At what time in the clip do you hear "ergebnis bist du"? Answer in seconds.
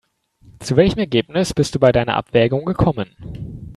0.97-1.79